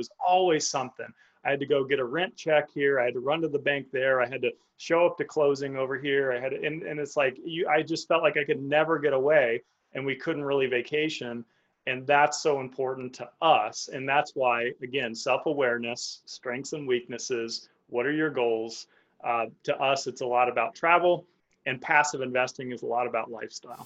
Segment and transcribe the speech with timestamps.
[0.00, 1.12] was always something.
[1.44, 3.00] I had to go get a rent check here.
[3.00, 4.20] I had to run to the bank there.
[4.20, 6.32] I had to show up to closing over here.
[6.32, 8.98] I had to, and, and it's like you I just felt like I could never
[8.98, 9.62] get away
[9.94, 11.44] and we couldn't really vacation.
[11.86, 13.88] And that's so important to us.
[13.92, 18.86] And that's why, again, self-awareness, strengths and weaknesses, what are your goals?
[19.24, 21.26] Uh, to us, it's a lot about travel
[21.66, 23.84] and passive investing is a lot about lifestyle.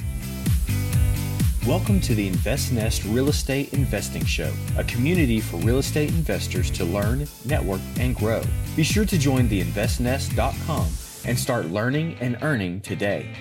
[1.69, 6.85] Welcome to the InvestNest Real Estate Investing Show, a community for real estate investors to
[6.85, 8.43] learn, network, and grow.
[8.77, 10.87] Be sure to join the investnest.com
[11.25, 13.35] and start learning and earning today.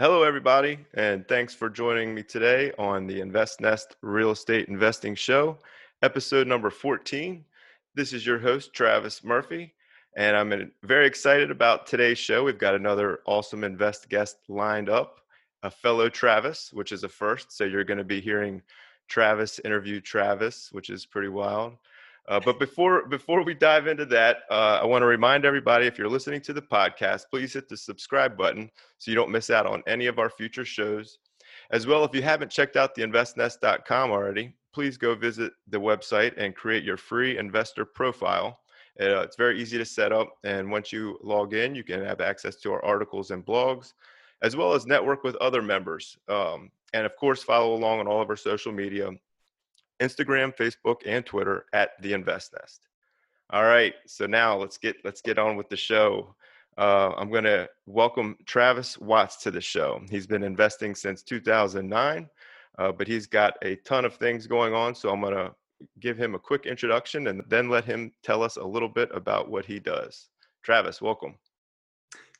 [0.00, 5.58] Hello, everybody, and thanks for joining me today on the InvestNest Real Estate Investing Show,
[6.02, 7.44] episode number 14.
[7.94, 9.74] This is your host, Travis Murphy,
[10.16, 12.42] and I'm very excited about today's show.
[12.42, 15.20] We've got another awesome invest guest lined up
[15.62, 17.52] a fellow Travis, which is a first.
[17.52, 18.62] So you're going to be hearing
[19.08, 21.74] Travis interview Travis, which is pretty wild.
[22.28, 25.96] Uh, but before before we dive into that, uh, I want to remind everybody: if
[25.96, 29.66] you're listening to the podcast, please hit the subscribe button so you don't miss out
[29.66, 31.18] on any of our future shows.
[31.70, 36.34] As well, if you haven't checked out the InvestNest.com already, please go visit the website
[36.36, 38.60] and create your free investor profile.
[39.00, 42.20] Uh, it's very easy to set up, and once you log in, you can have
[42.20, 43.92] access to our articles and blogs,
[44.42, 46.16] as well as network with other members.
[46.28, 49.10] Um, and of course, follow along on all of our social media
[50.00, 52.86] Instagram, Facebook, and Twitter at the Invest Nest.
[53.50, 56.34] All right, so now let's get let's get on with the show.
[56.76, 60.02] Uh, I'm going to welcome Travis Watts to the show.
[60.10, 62.28] He's been investing since 2009,
[62.78, 64.94] uh, but he's got a ton of things going on.
[64.94, 65.54] So I'm going to
[66.00, 69.50] give him a quick introduction and then let him tell us a little bit about
[69.50, 70.28] what he does.
[70.62, 71.36] Travis, welcome.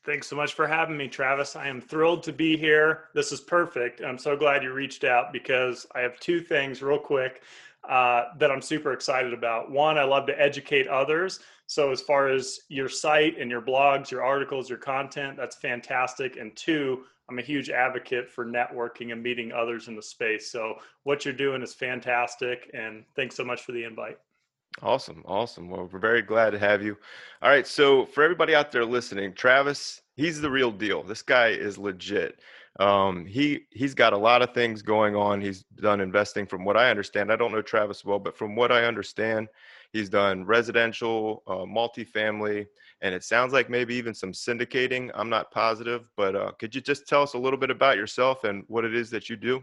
[0.07, 1.57] Thanks so much for having me, Travis.
[1.57, 3.09] I am thrilled to be here.
[3.13, 4.01] This is perfect.
[4.01, 7.43] I'm so glad you reached out because I have two things, real quick,
[7.89, 9.69] uh, that I'm super excited about.
[9.69, 11.41] One, I love to educate others.
[11.67, 16.37] So, as far as your site and your blogs, your articles, your content, that's fantastic.
[16.37, 20.53] And two, I'm a huge advocate for networking and meeting others in the space.
[20.53, 22.71] So, what you're doing is fantastic.
[22.75, 24.19] And thanks so much for the invite.
[24.83, 25.23] Awesome.
[25.27, 25.71] Awesome.
[25.71, 26.97] Well, we're very glad to have you.
[27.41, 27.67] All right.
[27.67, 31.03] So, for everybody out there listening, Travis, he's the real deal.
[31.03, 32.41] This guy is legit.
[32.79, 35.41] Um, he he's got a lot of things going on.
[35.41, 37.33] He's done investing, from what I understand.
[37.33, 39.49] I don't know Travis well, but from what I understand,
[39.95, 42.67] he's done residential, uh, multifamily,
[43.01, 45.11] and it sounds like maybe even some syndicating.
[45.15, 48.45] I'm not positive, but uh, could you just tell us a little bit about yourself
[48.45, 49.63] and what it is that you do?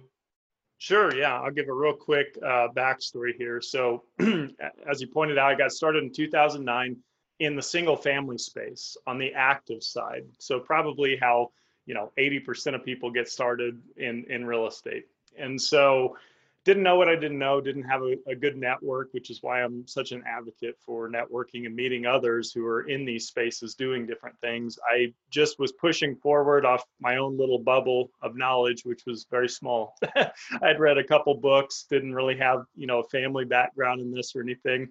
[0.83, 1.15] Sure.
[1.15, 3.61] Yeah, I'll give a real quick uh, backstory here.
[3.61, 6.97] So, as you pointed out, I got started in 2009
[7.39, 10.25] in the single family space on the active side.
[10.39, 11.51] So, probably how
[11.85, 15.05] you know 80% of people get started in in real estate.
[15.39, 16.17] And so,
[16.65, 19.61] didn't know what I didn't know, didn't have a, a, good network, which is why
[19.61, 24.05] I'm such an advocate for networking and meeting others who are in these spaces doing
[24.05, 24.79] different things.
[24.89, 29.49] I just was pushing forward off my own little bubble of knowledge, which was very
[29.49, 29.95] small.
[30.61, 34.33] I'd read a couple books, didn't really have, you know, a family background in this
[34.35, 34.89] or anything.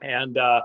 [0.00, 0.62] And uh,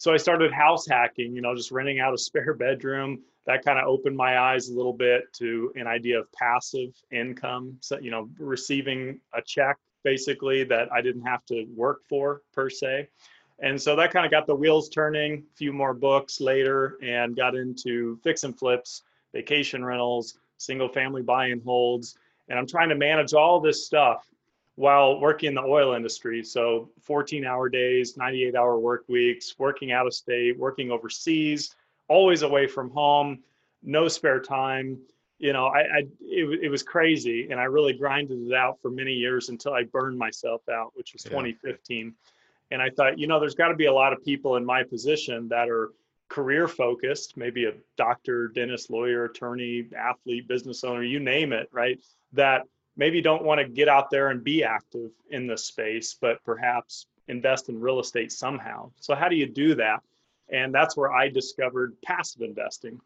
[0.00, 3.78] so I started house hacking, you know, just renting out a spare bedroom, that kind
[3.78, 7.76] of opened my eyes a little bit to an idea of passive income.
[7.80, 12.70] So, you know, receiving a check basically that I didn't have to work for per
[12.70, 13.10] se.
[13.58, 15.44] And so that kind of got the wheels turning.
[15.52, 19.02] A few more books later and got into fix and flips,
[19.34, 22.16] vacation rentals, single family buy and holds.
[22.48, 24.26] And I'm trying to manage all this stuff
[24.80, 26.42] while working in the oil industry.
[26.42, 31.76] So 14 hour days, 98 hour work weeks, working out of state, working overseas,
[32.08, 33.40] always away from home,
[33.82, 34.98] no spare time.
[35.38, 38.90] You know, I, I it, it was crazy, and I really grinded it out for
[38.90, 41.32] many years until I burned myself out, which was yeah.
[41.32, 42.14] 2015.
[42.70, 44.82] And I thought, you know, there's got to be a lot of people in my
[44.82, 45.90] position that are
[46.30, 52.00] career focused, maybe a doctor, dentist, lawyer, attorney, athlete, business owner, you name it, right?
[52.32, 52.62] That
[53.00, 57.06] maybe don't want to get out there and be active in this space, but perhaps
[57.28, 58.90] invest in real estate somehow.
[59.00, 60.02] So, how do you do that?
[60.50, 63.00] And that's where I discovered passive investing.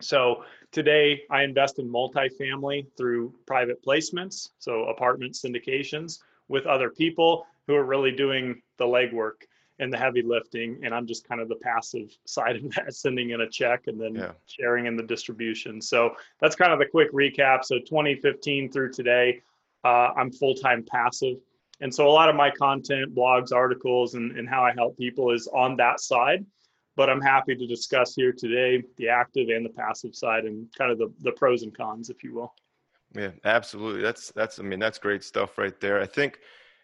[0.00, 6.18] So today I invest in multifamily through private placements, so apartment syndications
[6.48, 9.46] with other people who are really doing the legwork
[9.78, 10.80] and the heavy lifting.
[10.84, 14.00] And I'm just kind of the passive side of that, sending in a check and
[14.00, 14.32] then yeah.
[14.46, 15.80] sharing in the distribution.
[15.80, 17.64] So that's kind of the quick recap.
[17.64, 19.42] So 2015 through today,
[19.84, 21.36] uh, I'm full time passive.
[21.80, 25.32] And so a lot of my content, blogs, articles, and, and how I help people
[25.32, 26.46] is on that side
[26.96, 30.92] but I'm happy to discuss here today the active and the passive side and kind
[30.92, 32.54] of the, the pros and cons, if you will.
[33.14, 34.02] Yeah, absolutely.
[34.02, 36.00] That's that's I mean that's great stuff right there.
[36.00, 36.40] I think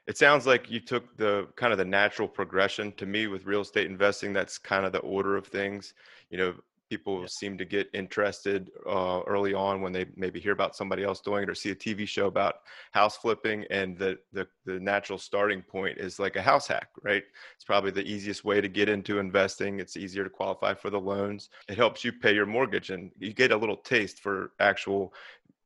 [0.06, 3.61] it sounds like you took the kind of the natural progression to me with real
[3.61, 4.32] estate investing.
[4.32, 5.94] That's kind of the order of things.
[6.31, 6.55] You know,
[6.90, 7.26] people yeah.
[7.28, 11.44] seem to get interested uh, early on when they maybe hear about somebody else doing
[11.44, 12.56] it or see a TV show about
[12.90, 17.22] house flipping, and the, the the natural starting point is like a house hack, right?
[17.54, 19.78] It's probably the easiest way to get into investing.
[19.78, 21.48] It's easier to qualify for the loans.
[21.69, 25.14] It helps you pay your mortgage, and you get a little taste for actual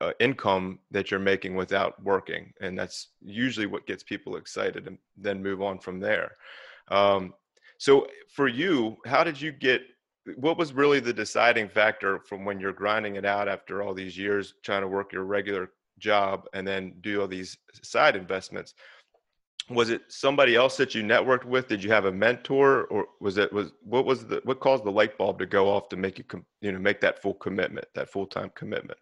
[0.00, 4.98] uh, income that you're making without working, and that's usually what gets people excited, and
[5.16, 6.32] then move on from there.
[6.88, 7.32] Um,
[7.78, 9.82] so for you, how did you get
[10.36, 14.16] what was really the deciding factor from when you're grinding it out after all these
[14.16, 18.74] years trying to work your regular job and then do all these side investments?
[19.70, 21.68] Was it somebody else that you networked with?
[21.68, 22.84] Did you have a mentor?
[22.84, 25.88] Or was it was what was the what caused the light bulb to go off
[25.90, 26.24] to make you
[26.60, 28.98] you know make that full commitment that full-time commitment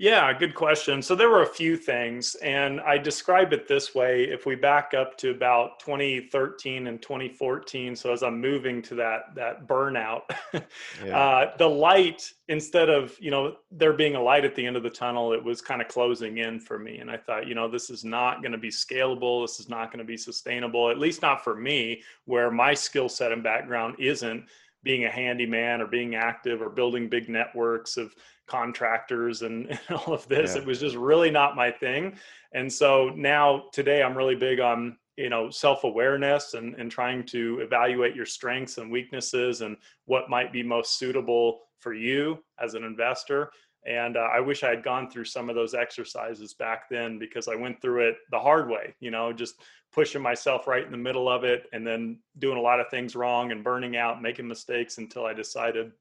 [0.00, 1.02] yeah, good question.
[1.02, 4.24] So there were a few things, and I describe it this way.
[4.24, 9.34] If we back up to about 2013 and 2014, so as I'm moving to that
[9.34, 10.22] that burnout,
[11.04, 11.18] yeah.
[11.18, 14.82] uh, the light instead of you know there being a light at the end of
[14.82, 17.68] the tunnel, it was kind of closing in for me, and I thought, you know,
[17.68, 19.44] this is not going to be scalable.
[19.44, 23.10] This is not going to be sustainable, at least not for me, where my skill
[23.10, 24.46] set and background isn't
[24.82, 28.14] being a handyman or being active or building big networks of
[28.46, 30.54] contractors and, and all of this.
[30.54, 30.62] Yeah.
[30.62, 32.16] It was just really not my thing.
[32.52, 37.60] And so now today I'm really big on, you know, self-awareness and, and trying to
[37.60, 42.84] evaluate your strengths and weaknesses and what might be most suitable for you as an
[42.84, 43.50] investor.
[43.86, 47.48] And uh, I wish I had gone through some of those exercises back then because
[47.48, 49.54] I went through it the hard way, you know, just
[49.92, 53.16] pushing myself right in the middle of it and then doing a lot of things
[53.16, 55.92] wrong and burning out, making mistakes until I decided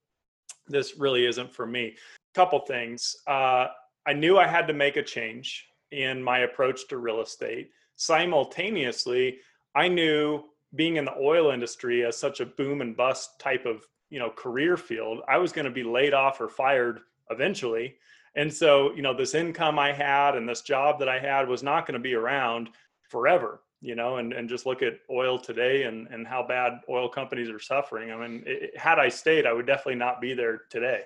[0.68, 1.96] this really isn't for me.
[2.36, 3.16] Couple things.
[3.26, 3.68] Uh,
[4.06, 7.72] I knew I had to make a change in my approach to real estate.
[7.96, 9.40] Simultaneously,
[9.76, 10.44] I knew
[10.76, 14.30] being in the oil industry as such a boom and bust type of you know
[14.30, 17.02] career field, I was going to be laid off or fired
[17.32, 17.96] eventually.
[18.36, 21.64] And so, you know, this income I had and this job that I had was
[21.64, 22.70] not going to be around
[23.02, 27.08] forever you know, and, and just look at oil today and, and how bad oil
[27.08, 28.12] companies are suffering.
[28.12, 31.04] I mean, it, had I stayed, I would definitely not be there today.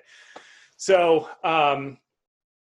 [0.78, 1.98] So, um,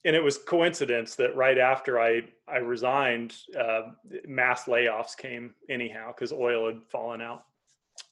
[0.04, 3.92] and it was coincidence that right after I, I resigned, uh,
[4.28, 7.46] mass layoffs came anyhow, because oil had fallen out.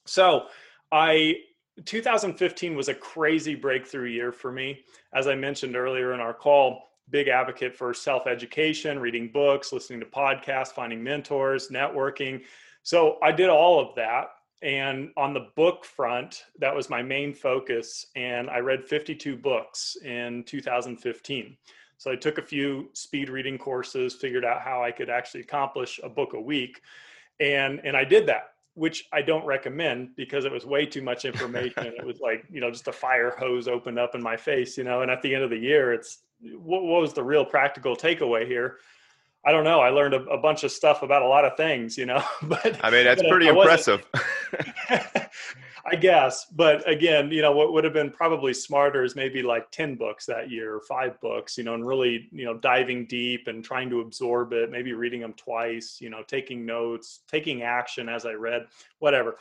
[0.06, 0.46] So
[0.92, 1.36] I,
[1.84, 4.80] 2015 was a crazy breakthrough year for me.
[5.12, 10.00] As I mentioned earlier in our call, big advocate for self education, reading books, listening
[10.00, 12.42] to podcasts, finding mentors, networking.
[12.82, 14.30] So I did all of that.
[14.62, 18.06] And on the book front, that was my main focus.
[18.14, 21.56] And I read 52 books in 2015.
[21.96, 26.00] So I took a few speed reading courses, figured out how I could actually accomplish
[26.02, 26.80] a book a week.
[27.40, 31.26] And, and I did that, which I don't recommend because it was way too much
[31.26, 31.84] information.
[31.84, 34.84] it was like, you know, just a fire hose opened up in my face, you
[34.84, 37.94] know, and at the end of the year, it's what, what was the real practical
[37.94, 38.78] takeaway here?
[39.44, 39.80] I don't know.
[39.80, 42.24] I learned a, a, bunch of stuff about a lot of things, you know.
[42.42, 44.02] but I mean, that's pretty impressive.
[45.90, 49.70] I guess, but again, you know, what would have been probably smarter is maybe like
[49.70, 53.48] ten books that year, or five books, you know, and really, you know, diving deep
[53.48, 54.70] and trying to absorb it.
[54.70, 58.66] Maybe reading them twice, you know, taking notes, taking action as I read,
[59.00, 59.36] whatever.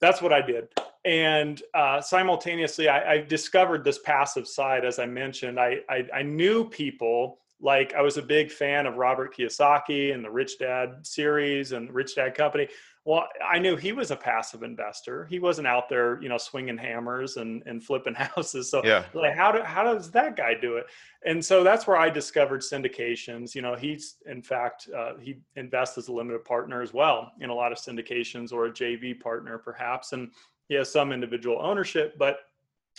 [0.00, 0.68] That's what I did
[1.04, 6.22] and uh, simultaneously I, I, discovered this passive side as i mentioned I, I, I
[6.22, 11.06] knew people like i was a big fan of robert kiyosaki and the rich dad
[11.06, 12.68] series and rich dad company
[13.04, 16.76] well i knew he was a passive investor he wasn't out there you know swinging
[16.76, 19.04] hammers and, and flipping houses so yeah.
[19.14, 20.86] like how, do, how does that guy do it
[21.26, 25.98] and so that's where i discovered syndications you know he's in fact uh, he invests
[25.98, 29.58] as a limited partner as well in a lot of syndications or a jv partner
[29.58, 30.30] perhaps and
[30.68, 32.38] he has some individual ownership, but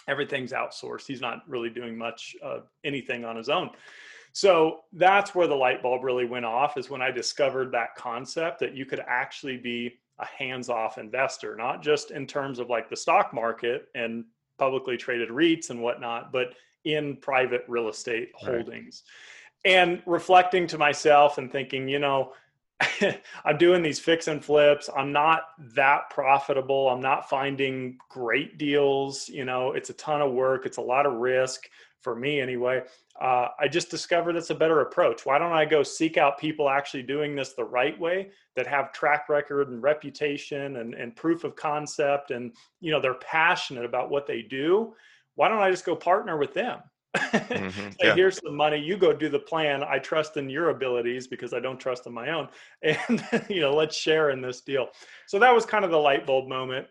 [0.07, 1.07] everything's outsourced.
[1.07, 3.69] He's not really doing much of anything on his own.
[4.36, 8.60] So that's where the light bulb really went off is when I discovered that concept
[8.60, 12.98] that you could actually be a hands-off investor, not just in terms of like the
[12.98, 14.25] stock market and
[14.60, 16.50] publicly traded REITs and whatnot, but
[16.84, 19.04] in private real estate holdings.
[19.63, 19.72] Right.
[19.72, 22.34] And reflecting to myself and thinking, you know,
[23.46, 24.89] I'm doing these fix and flips.
[24.98, 25.44] I'm not
[25.75, 26.89] that profitable.
[26.89, 29.30] I'm not finding great deals.
[29.30, 30.65] You know, it's a ton of work.
[30.65, 31.70] It's a lot of risk
[32.05, 32.83] for me anyway.
[33.19, 35.25] Uh, I just discovered that's a better approach.
[35.25, 38.93] Why don't I go seek out people actually doing this the right way that have
[38.93, 44.12] track record and reputation and, and proof of concept and, you know, they're passionate about
[44.12, 44.93] what they do.
[45.33, 46.79] Why don't I just go partner with them?
[47.17, 47.89] mm-hmm.
[48.03, 48.13] yeah.
[48.13, 51.62] here's the money you go do the plan i trust in your abilities because i
[51.62, 52.50] don't trust in my own
[52.81, 54.89] and you know let's share in this deal
[55.25, 56.88] so that was kind of the light bulb moment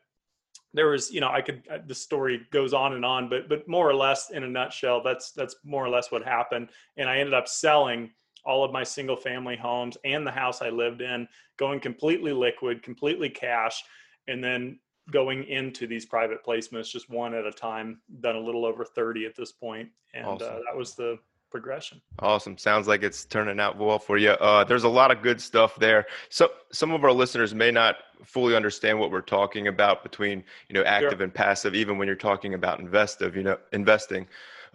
[0.74, 3.66] there was you know i could uh, the story goes on and on but but
[3.66, 7.16] more or less in a nutshell that's that's more or less what happened and i
[7.16, 8.10] ended up selling
[8.44, 11.26] all of my single family homes and the house i lived in
[11.56, 13.82] going completely liquid completely cash
[14.28, 14.78] and then
[15.10, 19.26] going into these private placements just one at a time done a little over 30
[19.26, 20.48] at this point and uh, awesome.
[20.48, 21.18] uh, that was the
[21.54, 22.00] progression.
[22.18, 22.58] Awesome.
[22.58, 24.30] Sounds like it's turning out well for you.
[24.30, 26.04] Uh, there's a lot of good stuff there.
[26.28, 30.74] So some of our listeners may not fully understand what we're talking about between you
[30.74, 31.22] know active sure.
[31.22, 34.26] and passive even when you're talking about investive you know investing.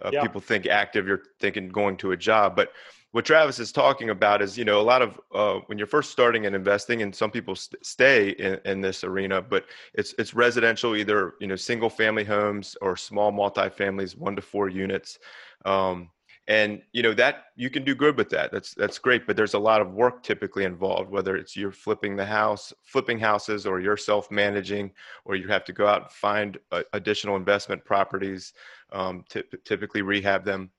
[0.02, 0.22] Uh, yeah.
[0.22, 2.56] people think active you're thinking going to a job.
[2.56, 2.72] But
[3.12, 6.10] what Travis is talking about is, you know, a lot of uh, when you're first
[6.10, 10.32] starting and investing, and some people st- stay in, in this arena, but it's it's
[10.32, 15.18] residential, either you know, single family homes or small multifamilies, one to four units,
[15.66, 16.08] um,
[16.50, 18.52] and you know that you can do good with that.
[18.52, 22.16] That's that's great, but there's a lot of work typically involved, whether it's you're flipping
[22.16, 24.90] the house, flipping houses, or you're self managing,
[25.24, 28.52] or you have to go out and find uh, additional investment properties,
[28.92, 30.70] um, t- typically rehab them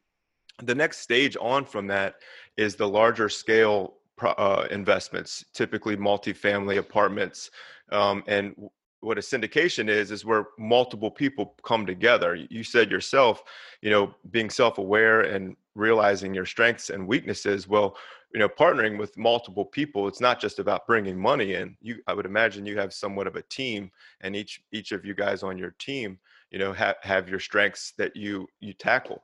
[0.63, 2.15] the next stage on from that
[2.57, 7.49] is the larger scale uh, investments, typically multifamily apartments.
[7.91, 8.55] Um, and
[8.99, 12.35] what a syndication is, is where multiple people come together.
[12.35, 13.43] You said yourself,
[13.81, 17.67] you know, being self aware and realizing your strengths and weaknesses.
[17.67, 17.95] Well,
[18.33, 21.75] you know, partnering with multiple people, it's not just about bringing money in.
[21.81, 25.13] You, I would imagine you have somewhat of a team, and each each of you
[25.13, 26.17] guys on your team,
[26.49, 29.23] you know, have have your strengths that you you tackle.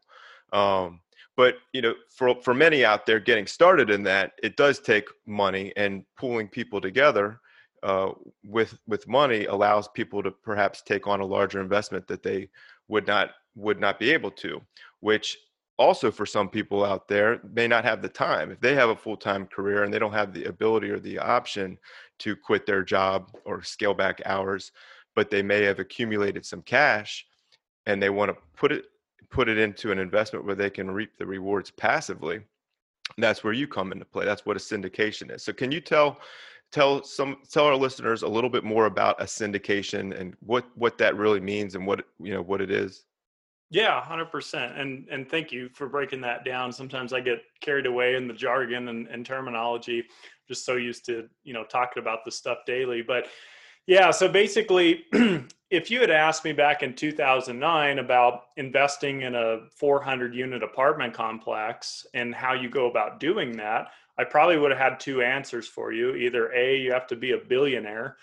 [0.51, 1.01] Um,
[1.37, 5.07] but you know for for many out there getting started in that it does take
[5.25, 7.39] money and pooling people together
[7.83, 8.09] uh,
[8.43, 12.49] with with money allows people to perhaps take on a larger investment that they
[12.89, 14.59] would not would not be able to
[14.99, 15.37] which
[15.77, 18.51] also for some people out there may not have the time.
[18.51, 21.77] If they have a full-time career and they don't have the ability or the option
[22.19, 24.71] to quit their job or scale back hours
[25.15, 27.25] but they may have accumulated some cash
[27.87, 28.85] and they want to put it
[29.29, 32.41] put it into an investment where they can reap the rewards passively
[33.17, 34.25] that's where you come into play.
[34.25, 35.43] That's what a syndication is.
[35.43, 36.19] So can you tell
[36.71, 40.97] tell some tell our listeners a little bit more about a syndication and what what
[40.97, 43.05] that really means and what you know what it is
[43.69, 46.71] yeah 100% and and thank you for breaking that down.
[46.71, 50.03] Sometimes i get carried away in the jargon and, and terminology
[50.47, 53.27] just so used to you know talking about this stuff daily but
[53.85, 55.05] yeah so basically
[55.69, 61.13] if you had asked me back in 2009 about investing in a 400 unit apartment
[61.13, 65.67] complex and how you go about doing that, I probably would have had two answers
[65.67, 66.15] for you.
[66.15, 68.17] Either A, you have to be a billionaire,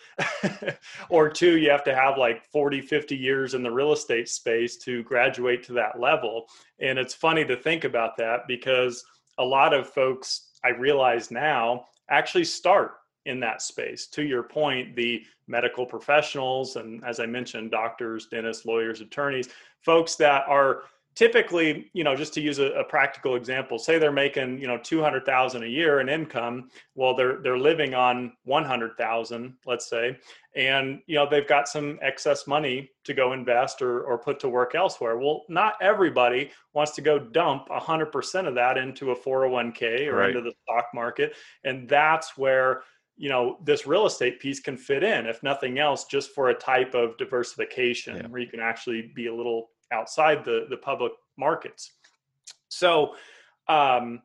[1.08, 4.76] or two, you have to have like 40, 50 years in the real estate space
[4.78, 6.46] to graduate to that level.
[6.80, 9.04] And it's funny to think about that because
[9.38, 12.96] a lot of folks, I realize now, actually start
[13.26, 14.06] in that space.
[14.08, 19.48] To your point, the medical professionals, and as I mentioned, doctors, dentists, lawyers, attorneys,
[19.80, 20.82] folks that are
[21.14, 24.78] typically, you know, just to use a, a practical example, say they're making, you know,
[24.78, 26.68] 200,000 a year in income.
[26.94, 30.18] Well, they're, they're living on 100,000, let's say,
[30.56, 34.48] and, you know, they've got some excess money to go invest or, or put to
[34.48, 35.18] work elsewhere.
[35.18, 40.30] Well, not everybody wants to go dump 100% of that into a 401k or right.
[40.30, 41.34] into the stock market.
[41.64, 42.82] And that's where,
[43.16, 46.54] you know this real estate piece can fit in if nothing else just for a
[46.54, 48.26] type of diversification yeah.
[48.26, 51.92] where you can actually be a little outside the the public markets.
[52.68, 53.14] So
[53.68, 54.22] um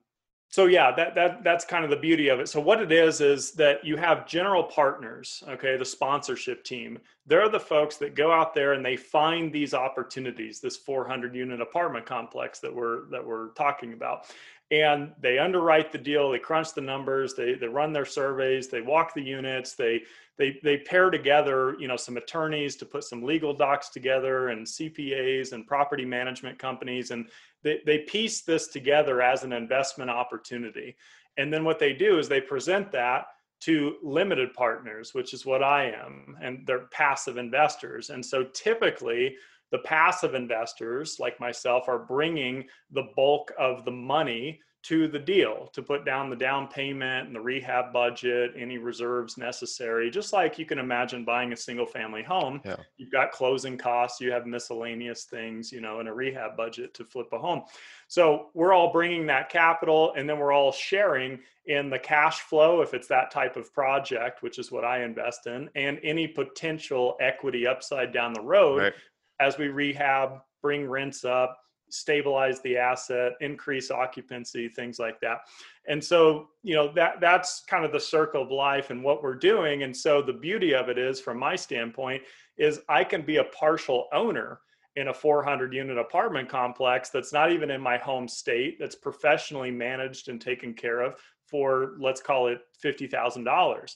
[0.52, 2.50] so yeah that that that's kind of the beauty of it.
[2.50, 7.00] So what it is is that you have general partners okay the sponsorship team.
[7.26, 11.62] They're the folks that go out there and they find these opportunities this 400 unit
[11.62, 14.26] apartment complex that we're that we're talking about
[14.72, 18.82] and they underwrite the deal they crunch the numbers they, they run their surveys they
[18.82, 20.02] walk the units they
[20.38, 24.66] they they pair together you know some attorneys to put some legal docs together and
[24.66, 27.28] cpas and property management companies and
[27.64, 30.96] they, they piece this together as an investment opportunity.
[31.38, 33.28] And then what they do is they present that
[33.62, 38.10] to limited partners which is what i am and they're passive investors.
[38.10, 39.36] And so typically
[39.72, 45.70] the passive investors like myself are bringing the bulk of the money to the deal
[45.74, 50.10] to put down the down payment and the rehab budget, any reserves necessary.
[50.10, 52.78] Just like you can imagine buying a single family home, yeah.
[52.98, 57.04] you've got closing costs, you have miscellaneous things, you know, and a rehab budget to
[57.04, 57.64] flip a home.
[58.08, 62.82] So we're all bringing that capital and then we're all sharing in the cash flow
[62.82, 67.18] if it's that type of project, which is what I invest in, and any potential
[67.20, 68.94] equity upside down the road right
[69.40, 71.58] as we rehab, bring rents up,
[71.90, 75.40] stabilize the asset, increase occupancy, things like that.
[75.88, 79.36] And so, you know, that that's kind of the circle of life and what we're
[79.36, 79.84] doing.
[79.84, 82.24] And so the beauty of it is from my standpoint
[82.58, 84.60] is I can be a partial owner
[84.96, 89.72] in a 400 unit apartment complex that's not even in my home state that's professionally
[89.72, 91.16] managed and taken care of
[91.46, 93.96] for let's call it $50,000.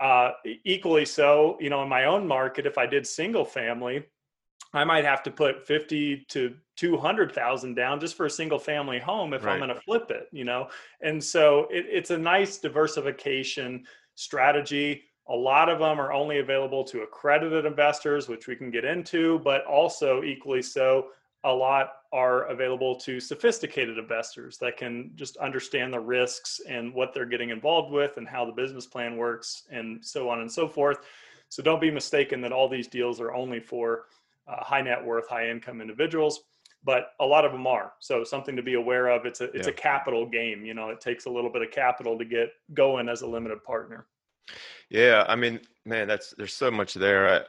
[0.00, 0.32] Uh,
[0.64, 4.04] equally so, you know, in my own market, if I did single family,
[4.74, 9.34] I might have to put 50 to 200,000 down just for a single family home
[9.34, 9.52] if right.
[9.52, 10.68] I'm going to flip it, you know?
[11.02, 15.04] And so it, it's a nice diversification strategy.
[15.28, 19.38] A lot of them are only available to accredited investors, which we can get into,
[19.40, 21.08] but also equally so,
[21.44, 27.12] a lot are available to sophisticated investors that can just understand the risks and what
[27.12, 30.68] they're getting involved with and how the business plan works and so on and so
[30.68, 30.98] forth.
[31.48, 34.04] So don't be mistaken that all these deals are only for
[34.46, 36.40] uh, high net worth, high income individuals,
[36.84, 37.92] but a lot of them are.
[38.00, 39.26] So something to be aware of.
[39.26, 39.72] It's a it's yeah.
[39.72, 40.64] a capital game.
[40.64, 43.62] You know, it takes a little bit of capital to get going as a limited
[43.64, 44.06] partner.
[44.90, 47.28] Yeah, I mean, man, that's there's so much there.
[47.28, 47.40] I,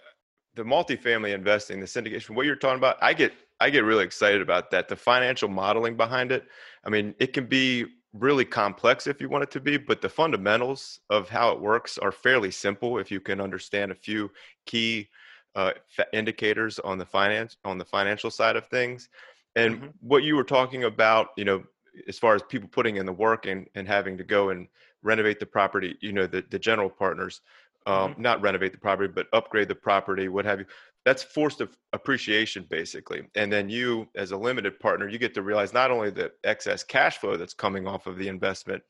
[0.55, 4.41] the multifamily investing, the syndication, what you're talking about, I get I get really excited
[4.41, 4.87] about that.
[4.87, 6.45] The financial modeling behind it.
[6.85, 10.09] I mean, it can be really complex if you want it to be, but the
[10.09, 14.29] fundamentals of how it works are fairly simple if you can understand a few
[14.65, 15.09] key
[15.55, 15.71] uh,
[16.11, 19.09] indicators on the finance on the financial side of things.
[19.55, 19.87] And mm-hmm.
[20.01, 21.63] what you were talking about, you know,
[22.07, 24.67] as far as people putting in the work and, and having to go and
[25.03, 27.41] renovate the property, you know, the, the general partners,
[27.85, 28.21] um, mm-hmm.
[28.21, 30.65] not renovate the property, but upgrade the property, what have you.
[31.05, 33.23] That's forced appreciation basically.
[33.35, 36.83] And then you, as a limited partner, you get to realize not only the excess
[36.83, 38.81] cash flow that's coming off of the investment,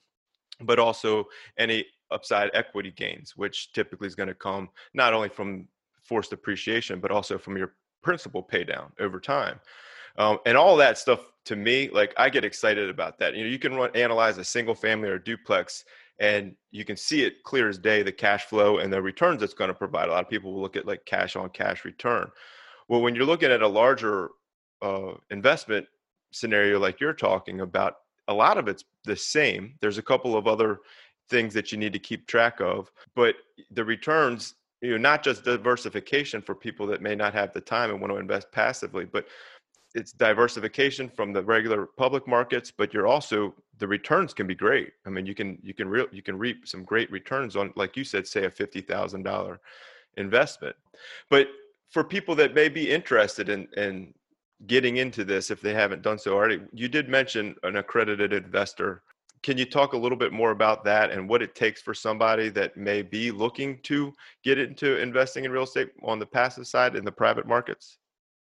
[0.61, 1.25] but also
[1.57, 5.67] any upside equity gains, which typically is going to come not only from
[6.03, 9.59] forced appreciation, but also from your principal pay down over time.
[10.17, 13.35] Um, and all that stuff to me, like I get excited about that.
[13.35, 15.85] You know, you can run, analyze a single family or duplex
[16.19, 19.53] and you can see it clear as day, the cash flow and the returns it's
[19.53, 20.09] going to provide.
[20.09, 22.29] A lot of people will look at like cash on cash return.
[22.87, 24.29] Well, when you're looking at a larger
[24.81, 25.87] uh, investment
[26.31, 27.95] scenario like you're talking about,
[28.27, 29.73] a lot of it's the same.
[29.81, 30.79] There's a couple of other
[31.29, 33.35] things that you need to keep track of, but
[33.71, 37.89] the returns you know not just diversification for people that may not have the time
[37.89, 39.25] and want to invest passively but
[39.95, 44.91] it's diversification from the regular public markets but you're also the returns can be great.
[45.05, 47.97] I mean you can you can real you can reap some great returns on like
[47.97, 49.57] you said say a $50000
[50.17, 50.75] investment.
[51.29, 51.47] But
[51.89, 54.13] for people that may be interested in in
[54.67, 59.01] getting into this if they haven't done so already you did mention an accredited investor
[59.43, 62.49] can you talk a little bit more about that and what it takes for somebody
[62.49, 66.95] that may be looking to get into investing in real estate on the passive side
[66.95, 67.97] in the private markets?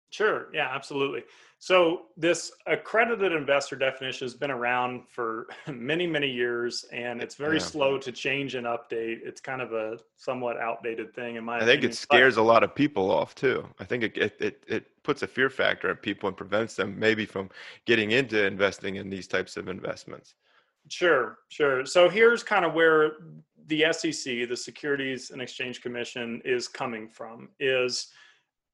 [0.10, 0.47] Sure.
[0.53, 1.23] Yeah, absolutely.
[1.60, 7.58] So this accredited investor definition has been around for many, many years, and it's very
[7.58, 7.63] yeah.
[7.63, 9.19] slow to change and update.
[9.23, 11.58] It's kind of a somewhat outdated thing, in my.
[11.58, 11.91] I think opinion.
[11.91, 13.67] it scares but, a lot of people off too.
[13.79, 16.97] I think it, it it it puts a fear factor at people and prevents them
[16.97, 17.49] maybe from
[17.86, 20.36] getting into investing in these types of investments.
[20.89, 21.86] Sure, sure.
[21.86, 23.13] So here's kind of where
[23.67, 27.50] the SEC, the Securities and Exchange Commission, is coming from.
[27.60, 28.10] Is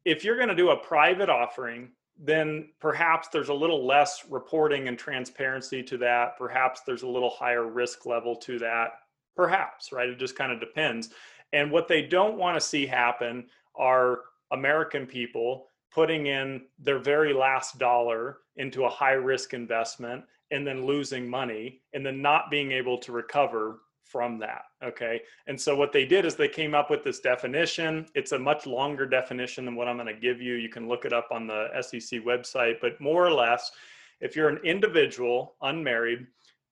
[0.06, 4.88] if you're going to do a private offering, then perhaps there's a little less reporting
[4.88, 6.38] and transparency to that.
[6.38, 8.91] Perhaps there's a little higher risk level to that.
[9.36, 10.10] Perhaps, right?
[10.10, 11.10] It just kind of depends.
[11.54, 14.19] And what they don't want to see happen are
[14.52, 20.85] American people putting in their very last dollar into a high risk investment and then
[20.85, 24.63] losing money and then not being able to recover from that.
[24.83, 25.21] Okay.
[25.47, 28.05] And so what they did is they came up with this definition.
[28.13, 30.55] It's a much longer definition than what I'm going to give you.
[30.55, 33.71] You can look it up on the SEC website, but more or less,
[34.19, 36.27] if you're an individual, unmarried,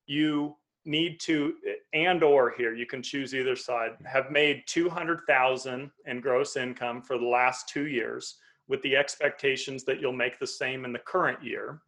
[0.05, 1.53] you need to
[1.93, 7.17] and or here you can choose either side have made 200,000 in gross income for
[7.17, 8.37] the last 2 years
[8.69, 11.81] with the expectations that you'll make the same in the current year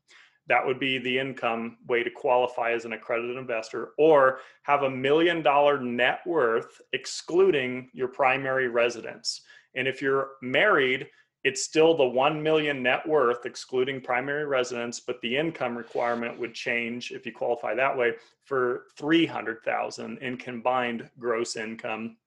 [0.47, 4.89] that would be the income way to qualify as an accredited investor, or have a
[4.89, 9.41] million dollar net worth excluding your primary residence.
[9.75, 11.07] And if you're married,
[11.43, 16.53] it's still the 1 million net worth excluding primary residence, but the income requirement would
[16.53, 22.17] change if you qualify that way for 300,000 in combined gross income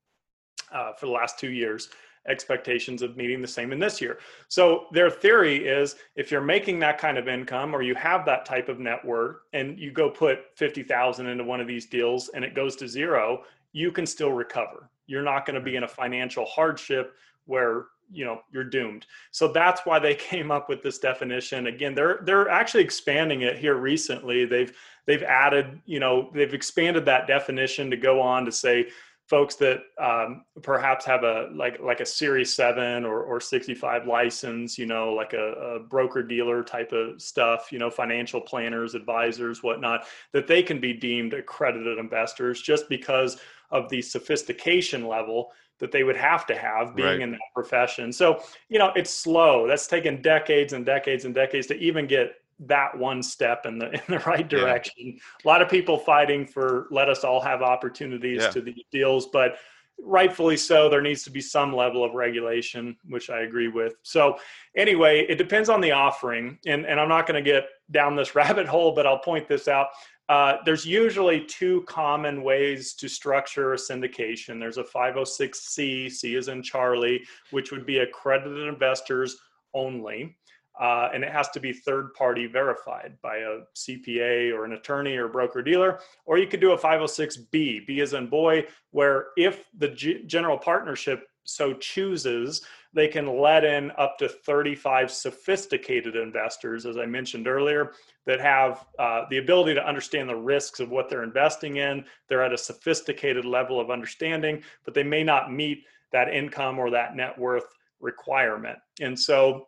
[0.73, 1.91] uh, for the last two years
[2.29, 4.19] expectations of meeting the same in this year.
[4.49, 8.45] So their theory is if you're making that kind of income or you have that
[8.45, 12.45] type of net worth and you go put 50,000 into one of these deals and
[12.45, 14.89] it goes to zero, you can still recover.
[15.07, 17.15] You're not going to be in a financial hardship
[17.47, 21.95] where you know you're doomed so that's why they came up with this definition again
[21.95, 27.27] they're they're actually expanding it here recently they've they've added you know they've expanded that
[27.27, 28.87] definition to go on to say
[29.27, 34.77] folks that um, perhaps have a like like a series 7 or, or 65 license
[34.79, 39.63] you know like a, a broker dealer type of stuff you know financial planners advisors
[39.63, 43.39] whatnot that they can be deemed accredited investors just because
[43.71, 47.21] of the sophistication level that they would have to have being Right.
[47.21, 48.13] in that profession.
[48.13, 49.67] So, you know, it's slow.
[49.67, 53.91] That's taken decades and decades and decades to even get that one step in the
[53.93, 54.59] in the right Yeah.
[54.59, 55.19] direction.
[55.45, 58.51] A lot of people fighting for let us all have opportunities Yeah.
[58.51, 59.57] to these deals, but
[60.03, 64.37] rightfully so there needs to be some level of regulation which i agree with so
[64.77, 68.35] anyway it depends on the offering and, and i'm not going to get down this
[68.43, 69.87] rabbit hole but i'll point this out
[70.29, 74.59] uh, there's usually two common ways to structure a syndication.
[74.59, 79.37] There's a 506C, C is in Charlie, which would be accredited investors
[79.75, 80.35] only.
[80.81, 85.17] Uh, and it has to be third party verified by a CPA or an attorney
[85.17, 86.01] or broker dealer.
[86.27, 90.59] Or you could do a 506B, B as in boy, where if the G- general
[90.59, 97.47] partnership so chooses, they can let in up to 35 sophisticated investors, as I mentioned
[97.47, 97.93] earlier,
[98.27, 102.05] that have uh, the ability to understand the risks of what they're investing in.
[102.29, 106.91] They're at a sophisticated level of understanding, but they may not meet that income or
[106.91, 107.67] that net worth
[108.01, 108.79] requirement.
[109.01, 109.67] And so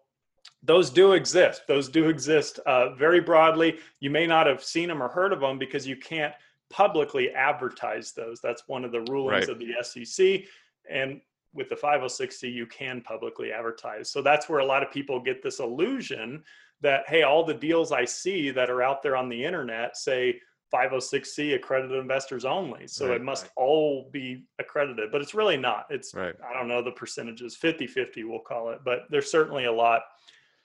[0.66, 1.62] those do exist.
[1.68, 3.78] Those do exist uh, very broadly.
[4.00, 6.34] You may not have seen them or heard of them because you can't
[6.70, 8.40] publicly advertise those.
[8.40, 9.48] That's one of the rulings Right.
[9.48, 10.44] of the SEC.
[10.90, 11.20] And
[11.54, 14.10] with the 506c, you can publicly advertise.
[14.10, 16.42] So that's where a lot of people get this illusion
[16.80, 20.40] that, hey, all the deals I see that are out there on the internet say
[20.74, 22.86] 506c accredited investors only.
[22.88, 23.52] So Right, it must right.
[23.56, 25.86] all be accredited, but it's really not.
[25.90, 26.34] It's, Right.
[26.44, 30.02] I don't know the percentages, 50 50, we'll call it, but there's certainly a lot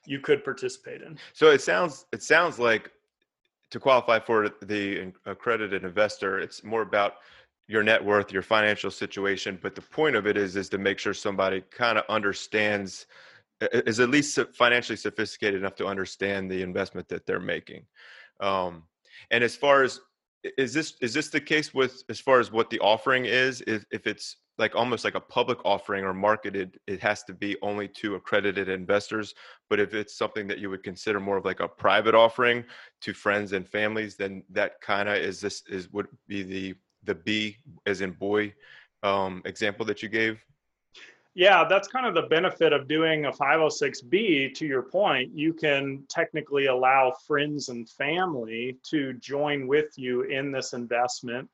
[0.05, 1.17] you could participate in.
[1.33, 2.91] So it sounds it sounds like
[3.71, 7.15] to qualify for the accredited investor, it's more about
[7.67, 10.99] your net worth, your financial situation, but the point of it is is to make
[10.99, 13.05] sure somebody kind of understands
[13.71, 17.85] is at least financially sophisticated enough to understand the investment that they're making.
[18.39, 18.83] Um,
[19.29, 19.99] and as far as
[20.57, 23.85] is this is this the case with as far as what the offering is if,
[23.91, 27.87] if it's like almost like a public offering or marketed it has to be only
[27.87, 29.33] to accredited investors
[29.69, 32.63] but if it's something that you would consider more of like a private offering
[33.01, 37.15] to friends and families then that kind of is this is would be the the
[37.15, 38.53] b as in boy
[39.03, 40.39] um example that you gave
[41.33, 44.53] Yeah, that's kind of the benefit of doing a 506B.
[44.53, 50.51] To your point, you can technically allow friends and family to join with you in
[50.51, 51.49] this investment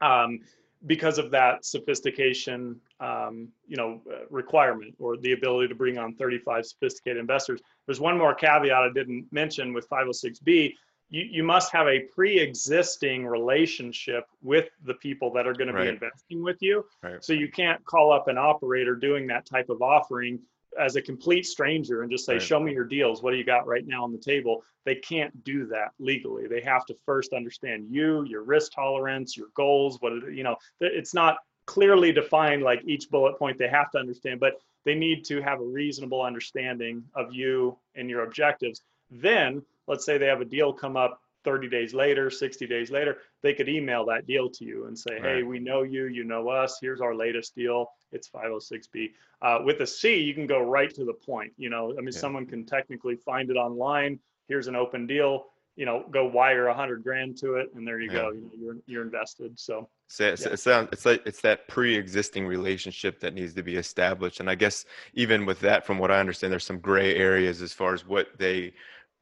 [0.00, 0.40] um,
[0.86, 6.14] because of that sophistication, um, you know, uh, requirement or the ability to bring on
[6.14, 7.60] 35 sophisticated investors.
[7.86, 10.74] There's one more caveat I didn't mention with 506B.
[11.10, 15.88] You, you must have a pre-existing relationship with the people that are going to be
[15.88, 16.84] investing with you.
[17.02, 17.24] Right.
[17.24, 20.38] So you can't call up an operator doing that type of offering
[20.78, 22.42] as a complete stranger and just say, Right.
[22.42, 23.22] "Show me your deals.
[23.22, 26.46] What do you got right now on the table?" They can't do that legally.
[26.46, 30.00] They have to first understand you, your risk tolerance, your goals.
[30.00, 33.98] What it- you know, it's not clearly defined like each bullet point they have to
[33.98, 38.82] understand, but they need to have a reasonable understanding of you and your objectives.
[39.10, 43.18] Then, let's say they have a deal come up 30 days later, 60 days later,
[43.42, 46.48] they could email that deal to you and say, hey, we know you, you know
[46.48, 47.86] us, here's our latest deal.
[48.12, 49.10] It's 506B.
[49.40, 51.52] Uh, with a C, you can go right to the point.
[51.56, 52.18] You know, I mean, Yeah.
[52.18, 54.18] someone can technically find it online.
[54.48, 55.46] Here's an open deal.
[55.76, 58.22] You know, go wire a hundred grand to it, and there you Yeah.
[58.22, 58.30] go.
[58.32, 59.58] You know, you're you're invested.
[59.60, 60.48] So So Yeah.
[60.48, 64.56] it sounds it's like it's that pre-existing relationship that needs to be established, and I
[64.56, 68.04] guess even with that, from what I understand, there's some gray areas as far as
[68.04, 68.72] what they,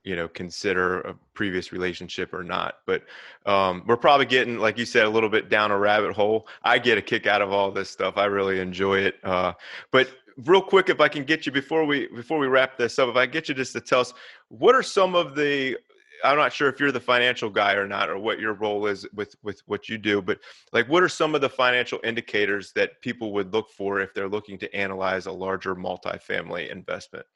[0.06, 2.76] you know, consider a previous relationship or not.
[2.86, 3.02] But
[3.44, 6.46] um, we're probably getting, like you said, a little bit down a rabbit hole.
[6.62, 8.16] I get a kick out of all this stuff.
[8.16, 9.16] I really enjoy it.
[9.24, 9.52] Uh,
[9.90, 10.08] but
[10.44, 13.16] real quick, if I can get you before we before we wrap this up, if
[13.16, 14.14] I get you just to tell us
[14.48, 15.76] what are some of the
[16.24, 19.06] I'm not sure if you're the financial guy or not, or what your role is
[19.12, 20.38] with with what you do, but
[20.72, 24.28] like, what are some of the financial indicators that people would look for if they're
[24.28, 27.26] looking to analyze a larger multifamily investment?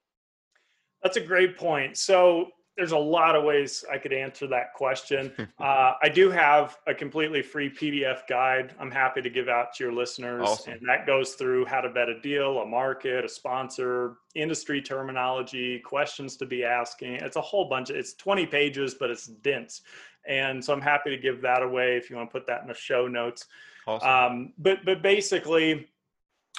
[1.02, 1.96] That's a great point.
[1.96, 5.32] So there's a lot of ways I could answer that question.
[5.60, 8.74] Uh, I do have a completely free PDF guide.
[8.80, 10.72] I'm happy to give out to your listeners, Awesome.
[10.72, 15.78] and that goes through how to vet a deal, a market, a sponsor, industry terminology,
[15.80, 17.14] questions to be asking.
[17.14, 17.90] It's a whole bunch.
[17.90, 19.82] Of, it's 20 pages, but it's dense,
[20.26, 22.68] and so I'm happy to give that away if you want to put that in
[22.68, 23.46] the show notes.
[23.86, 24.08] Awesome.
[24.08, 25.88] Um, but but basically,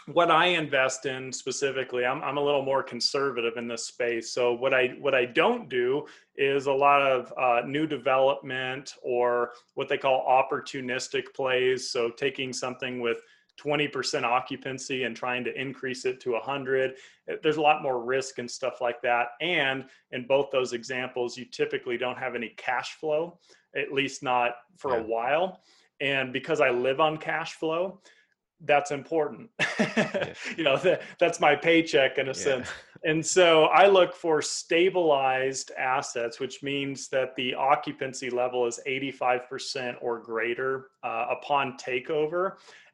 [0.07, 4.31] what I invest in specifically, I'm, I'm a little more conservative in this space.
[4.33, 9.51] So what I what I don't do is a lot of uh, new development or
[9.75, 11.91] what they call opportunistic plays.
[11.91, 13.21] So taking something with
[13.59, 16.95] 20% occupancy and trying to increase it to 100
[17.27, 21.37] eh, there's a lot more risk and stuff like that and in both those examples
[21.37, 23.37] you typically don't have any cash flow
[23.75, 25.03] at least not for yeah.
[25.03, 25.61] a while
[25.99, 27.99] and because i live on cash flow
[28.65, 29.49] that's important.
[29.79, 30.33] yeah.
[30.57, 32.33] You know, that, that's my paycheck in a yeah.
[32.33, 32.67] sense.
[33.03, 39.95] And so I look for stabilized assets, which means that the occupancy level is 85%
[40.01, 42.53] or greater uh, upon takeover.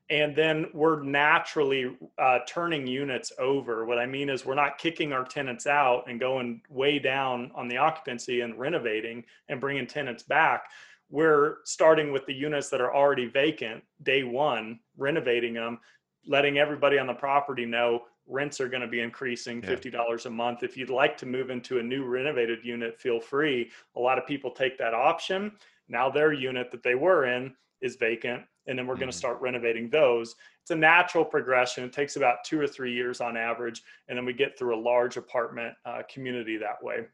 [0.10, 3.86] And then we're naturally uh, turning units over.
[3.86, 7.68] What I mean is, we're not kicking our tenants out and going way down on
[7.68, 10.70] the occupancy and renovating and bringing tenants back
[11.10, 15.80] we're starting with the units that are already vacant day one, renovating them,
[16.26, 20.64] letting everybody on the property know rents are going to be increasing $50 a month.
[20.64, 23.72] If you'd like to move into a new renovated unit, feel free.
[23.96, 25.54] A lot of people take that option.
[25.88, 29.02] Now their unit that they were in is vacant, and then we're mm-hmm.
[29.02, 30.36] going to start renovating those.
[30.62, 31.86] It's a natural progression.
[31.86, 34.82] It takes about two or three years on average, and then we get through a
[34.82, 37.06] large apartment uh, community that way.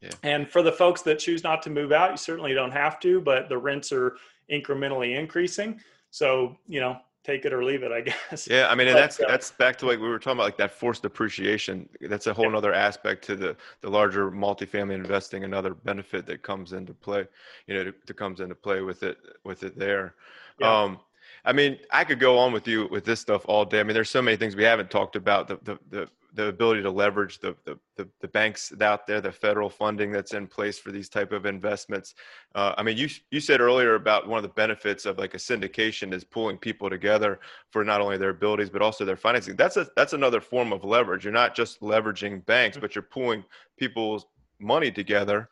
[0.00, 0.10] Yeah.
[0.22, 3.20] And for the folks that choose not to move out, you certainly don't have to,
[3.20, 4.16] but the rents are
[4.50, 5.80] incrementally increasing.
[6.10, 8.46] So, you know, take it or leave it, I guess.
[8.48, 10.56] Yeah, I mean, and that's uh, that's back to like we were talking about, like
[10.58, 11.88] that forced appreciation.
[12.00, 12.56] That's a whole yeah.
[12.56, 15.44] other aspect to the the larger multifamily investing.
[15.44, 17.26] Another benefit that comes into play,
[17.66, 20.14] you know, to comes into play with it with it there.
[20.60, 20.82] Yeah.
[20.82, 21.00] Um,
[21.44, 23.80] I mean, I could go on with you with this stuff all day.
[23.80, 25.48] I mean, there's so many things we haven't talked about.
[25.48, 29.32] The the the the ability to leverage the, the, the, the, banks out there, the
[29.32, 32.14] federal funding that's in place for these type of investments.
[32.54, 35.38] Uh, I mean, you, you said earlier about one of the benefits of like a
[35.38, 39.56] syndication is pulling people together for not only their abilities, but also their financing.
[39.56, 41.24] That's a, that's another form of leverage.
[41.24, 42.82] You're not just leveraging banks, mm-hmm.
[42.82, 43.42] but you're pulling
[43.78, 44.26] people's
[44.60, 45.48] money together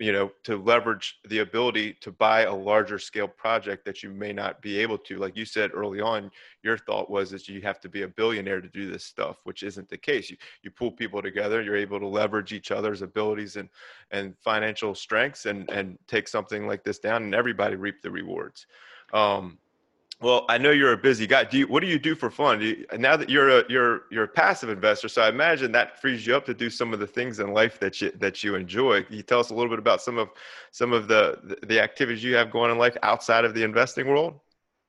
[0.00, 4.32] you know to leverage the ability to buy a larger scale project that you may
[4.32, 5.18] not be able to.
[5.18, 6.30] Like you said early on
[6.62, 9.62] your thought was that you have to be a billionaire to do this stuff which
[9.62, 10.30] isn't the case.
[10.30, 13.68] You, you pull people together you're able to leverage each other's abilities and
[14.10, 18.66] and financial strengths and and take something like this down and everybody reap the rewards.
[19.12, 19.58] Um,
[20.24, 21.44] well, I know you're a busy guy.
[21.44, 22.60] Do you, what do you do for fun?
[22.60, 26.00] Do you, now that you're a you're you're a passive investor, so I imagine that
[26.00, 28.54] frees you up to do some of the things in life that you that you
[28.54, 29.02] enjoy.
[29.02, 30.30] Can you tell us a little bit about some of
[30.70, 34.40] some of the the activities you have going in life outside of the investing world?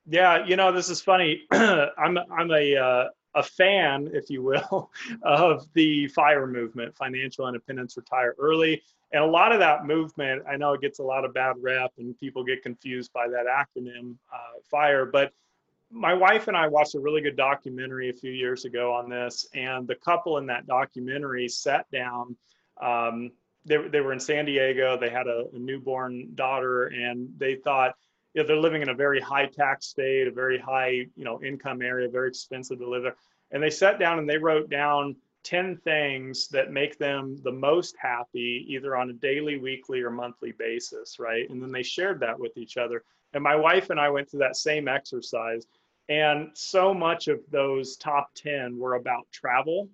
[0.08, 1.42] Yeah, you know, this is funny.
[1.52, 4.90] I'm I'm a uh, a fan, if you will,
[5.24, 8.82] of the FIRE movement, financial independence, retire early.
[9.16, 11.94] And a lot of that movement, I know it gets a lot of bad rep
[11.98, 15.06] and people get confused by that acronym, uh, FIRE.
[15.06, 15.32] But
[15.90, 19.48] my wife and I watched a really good documentary a few years ago on this.
[19.54, 22.36] And the couple in that documentary sat down.
[22.82, 23.32] Um,
[23.64, 24.98] they, they were in San Diego.
[25.00, 27.96] They had a, a newborn daughter, and they thought,
[28.34, 31.42] you know, they're living in a very high tax state, a very high, you know,
[31.42, 33.16] income area, very expensive to live there.
[33.52, 37.96] And they sat down and they wrote down 10 things that make them the most
[37.98, 41.50] happy, either on a daily, weekly, or monthly basis, right?
[41.50, 43.04] And then they shared that with each other.
[43.34, 45.68] And my wife and I went through that same exercise.
[46.10, 49.88] And so much of those top 10 were about travel.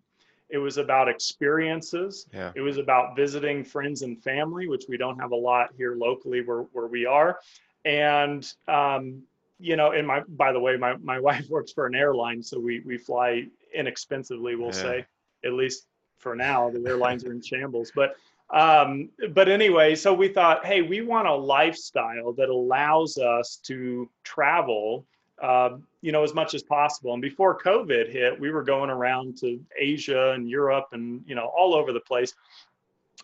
[0.49, 2.27] It was about experiences.
[2.33, 2.51] Yeah.
[2.55, 6.41] It was about visiting friends and family, which we don't have a lot here locally
[6.41, 7.39] where, where we are.
[7.85, 9.23] And um,
[9.61, 12.59] you know, and my by the way, my my wife works for an airline, so
[12.59, 14.55] we we fly inexpensively.
[14.55, 14.81] We'll yeah.
[14.81, 15.05] say,
[15.43, 17.91] at least for now, the airlines are in shambles.
[17.93, 18.15] But
[18.51, 24.09] um, but anyway, so we thought, hey, we want a lifestyle that allows us to
[24.25, 25.05] travel,
[25.41, 27.13] uh, you know, as much as possible.
[27.13, 31.51] And before COVID hit, we were going around to Asia and Europe and you know
[31.57, 32.33] all over the place,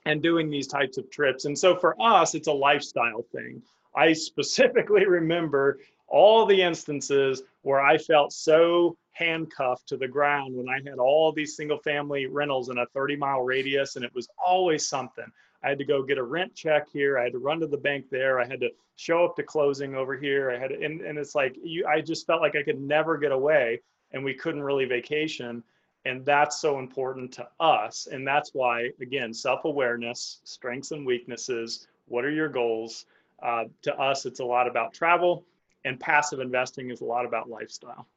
[0.06, 1.46] and doing these types of trips.
[1.46, 3.62] And so for us, it's a lifestyle thing.
[3.96, 10.70] I specifically remember all the instances where I felt so handcuffed to the ground when
[10.70, 14.28] I had all these single family rentals in a 30 mile radius and it was
[14.44, 15.26] always something.
[15.64, 17.18] I had to go get a rent check here.
[17.18, 18.40] I had to run to the bank there.
[18.40, 20.52] I had to show up to closing over here.
[20.52, 23.18] I had to, and, and it's like you I just felt like I could never
[23.18, 25.64] get away and we couldn't really vacation.
[26.06, 28.08] And that's so important to us.
[28.10, 31.88] And that's why, again, self awareness, strengths and weaknesses.
[32.08, 33.06] What are your goals?
[33.44, 35.44] Uh, to us, it's a lot about travel
[35.86, 38.08] and passive investing is a lot about lifestyle.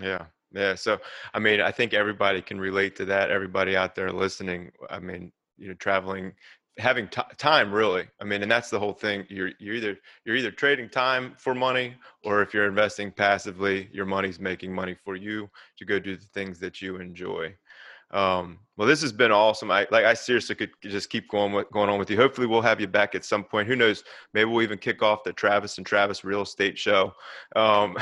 [0.00, 0.26] Yeah.
[0.52, 0.74] Yeah.
[0.74, 0.98] So,
[1.34, 3.30] I mean, I think everybody can relate to that.
[3.30, 6.32] Everybody out there listening, I mean, you know, traveling
[6.78, 10.36] having t- time really i mean and that's the whole thing you're you're either you're
[10.36, 15.16] either trading time for money or if you're investing passively your money's making money for
[15.16, 17.52] you to go do the things that you enjoy
[18.12, 19.72] um, well, this has been awesome.
[19.72, 22.16] I like I seriously could just keep going with, going on with you.
[22.16, 23.66] Hopefully, we'll have you back at some point.
[23.66, 24.04] Who knows?
[24.34, 27.12] Maybe we'll even kick off the Travis and Travis Real Estate Show.
[27.56, 27.96] Um,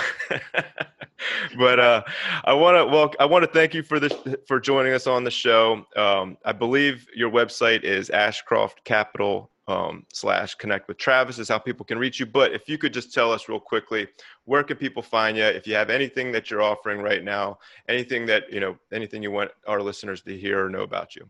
[1.59, 2.03] but uh,
[2.45, 4.13] I want to well, I want to thank you for this
[4.47, 5.83] for joining us on the show.
[5.97, 11.59] Um, I believe your website is Ashcroft Capital um, slash connect with Travis is how
[11.59, 12.27] people can reach you.
[12.27, 14.07] But if you could just tell us real quickly,
[14.45, 15.45] where can people find you?
[15.45, 17.59] If you have anything that you're offering right now,
[17.89, 21.27] anything that, you know, anything you want our listeners to hear or know about you.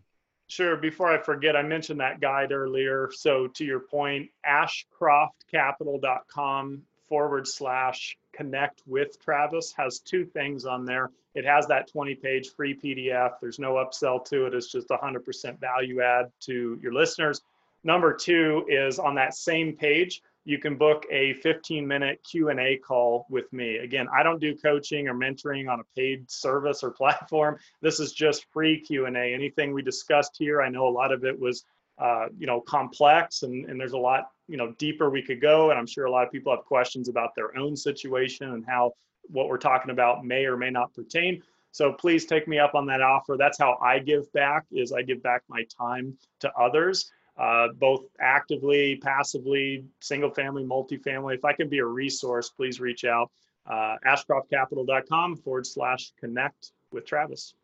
[0.48, 0.76] Sure.
[0.76, 3.10] Before I forget, I mentioned that guide earlier.
[3.12, 11.10] So to your point, ashcroftcapital.com forward slash connect with Travis has two things on there.
[11.34, 13.32] It has that 20 page free PDF.
[13.40, 14.54] There's no upsell to it.
[14.54, 17.42] It's just 100% value add to your listeners.
[17.84, 23.26] Number two is on that same page, you can book a 15 minute Q&A call
[23.28, 23.78] with me.
[23.78, 27.58] Again, I don't do coaching or mentoring on a paid service or platform.
[27.82, 29.34] This is just free Q&A.
[29.34, 31.64] Anything we discussed here, I know a lot of it was
[31.98, 35.70] uh, you know, complex and, and there's a lot, you know, deeper we could go.
[35.70, 38.92] And I'm sure a lot of people have questions about their own situation and how
[39.28, 41.42] what we're talking about may or may not pertain.
[41.72, 43.36] So please take me up on that offer.
[43.38, 48.04] That's how I give back is I give back my time to others uh, both
[48.20, 51.34] actively, passively, single family, multifamily.
[51.34, 53.30] If I can be a resource, please reach out.
[53.66, 57.54] Uh, ashcroftcapital.com forward slash connect with Travis.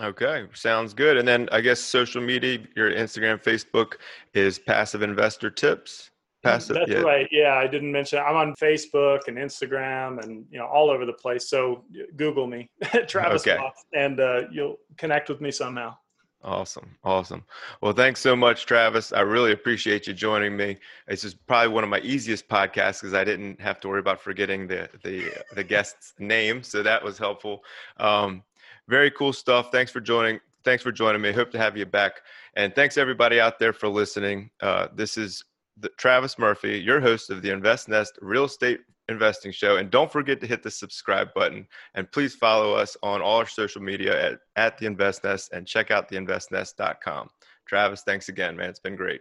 [0.00, 1.18] Okay, sounds good.
[1.18, 3.94] And then I guess social media, your Instagram, Facebook
[4.32, 6.10] is Passive Investor Tips.
[6.42, 7.00] Passive, That's yeah.
[7.02, 7.28] right.
[7.30, 8.18] Yeah, I didn't mention.
[8.18, 11.48] I'm on Facebook and Instagram, and you know all over the place.
[11.48, 11.84] So
[12.16, 12.68] Google me,
[13.06, 13.58] Travis, okay.
[13.94, 15.96] and uh, you'll connect with me somehow.
[16.44, 16.96] Awesome.
[17.04, 17.44] Awesome.
[17.80, 19.12] Well, thanks so much, Travis.
[19.12, 20.76] I really appreciate you joining me.
[21.06, 24.20] This is probably one of my easiest podcasts because I didn't have to worry about
[24.20, 27.62] forgetting the the the guest's name, so that was helpful.
[27.98, 28.42] Um,
[28.88, 29.70] very cool stuff.
[29.70, 30.40] Thanks for joining.
[30.64, 31.32] Thanks for joining me.
[31.32, 32.22] Hope to have you back.
[32.54, 34.50] And thanks everybody out there for listening.
[34.60, 35.44] Uh, this is
[35.76, 38.80] the, Travis Murphy, your host of the Invest Nest Real Estate
[39.12, 39.76] investing show.
[39.76, 41.66] And don't forget to hit the subscribe button.
[41.94, 45.66] And please follow us on all our social media at, at the Invest Nest and
[45.66, 47.28] check out theinvestnest.com.
[47.66, 48.70] Travis, thanks again, man.
[48.70, 49.20] It's been great.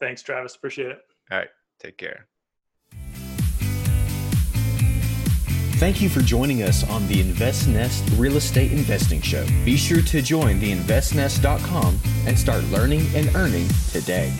[0.00, 0.56] Thanks, Travis.
[0.56, 0.98] Appreciate it.
[1.30, 1.48] All right.
[1.80, 2.26] Take care.
[5.78, 9.46] Thank you for joining us on the InvestNest Real Estate Investing Show.
[9.64, 14.32] Be sure to join the InvestNest.com and start learning and earning today.